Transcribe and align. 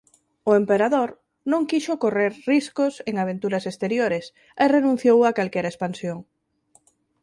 O 0.49 0.51
emperador 0.61 1.09
non 1.51 1.67
quixo 1.69 1.93
correr 2.03 2.31
riscos 2.51 2.93
en 3.09 3.15
aventuras 3.23 3.63
exteriores 3.71 4.25
e 4.63 4.65
renunciou 4.75 5.19
a 5.23 5.35
calquera 5.37 5.71
expansión. 5.73 6.17